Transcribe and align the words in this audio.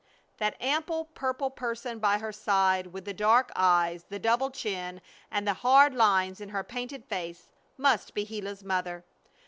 That 0.37 0.59
ample 0.59 1.09
purple 1.13 1.51
person 1.51 1.99
by 1.99 2.17
her 2.17 2.31
side, 2.31 2.87
with 2.87 3.05
the 3.05 3.13
dark 3.13 3.51
eyes, 3.55 4.03
the 4.09 4.17
double 4.17 4.49
chin, 4.49 4.99
and 5.29 5.47
the 5.47 5.53
hard 5.53 5.93
lines 5.93 6.41
in 6.41 6.49
her 6.49 6.63
painted 6.63 7.05
face, 7.05 7.49
must 7.77 8.15
be 8.15 8.25
Gila's 8.25 8.63
mother! 8.63 9.05